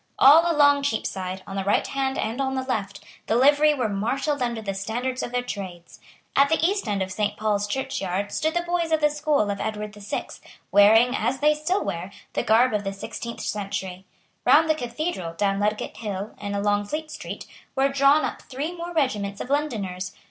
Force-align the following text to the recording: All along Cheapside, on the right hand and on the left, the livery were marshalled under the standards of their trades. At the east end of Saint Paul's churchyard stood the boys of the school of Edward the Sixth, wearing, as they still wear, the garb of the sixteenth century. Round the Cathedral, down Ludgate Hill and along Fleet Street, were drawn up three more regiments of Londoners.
All 0.17 0.51
along 0.51 0.81
Cheapside, 0.81 1.43
on 1.45 1.55
the 1.55 1.63
right 1.63 1.85
hand 1.85 2.17
and 2.17 2.41
on 2.41 2.55
the 2.55 2.63
left, 2.63 3.01
the 3.27 3.35
livery 3.35 3.75
were 3.75 3.87
marshalled 3.87 4.41
under 4.41 4.59
the 4.59 4.73
standards 4.73 5.21
of 5.21 5.31
their 5.31 5.43
trades. 5.43 5.99
At 6.35 6.49
the 6.49 6.57
east 6.65 6.87
end 6.87 7.03
of 7.03 7.11
Saint 7.11 7.37
Paul's 7.37 7.67
churchyard 7.67 8.31
stood 8.31 8.55
the 8.55 8.63
boys 8.63 8.91
of 8.91 8.99
the 8.99 9.11
school 9.11 9.51
of 9.51 9.59
Edward 9.61 9.93
the 9.93 10.01
Sixth, 10.01 10.41
wearing, 10.71 11.15
as 11.15 11.37
they 11.37 11.53
still 11.53 11.83
wear, 11.85 12.11
the 12.33 12.41
garb 12.41 12.73
of 12.73 12.83
the 12.83 12.93
sixteenth 12.93 13.41
century. 13.41 14.03
Round 14.43 14.67
the 14.67 14.73
Cathedral, 14.73 15.35
down 15.35 15.59
Ludgate 15.59 15.97
Hill 15.97 16.33
and 16.39 16.55
along 16.55 16.85
Fleet 16.85 17.11
Street, 17.11 17.45
were 17.75 17.87
drawn 17.89 18.25
up 18.25 18.41
three 18.41 18.75
more 18.75 18.95
regiments 18.95 19.39
of 19.39 19.51
Londoners. 19.51 20.13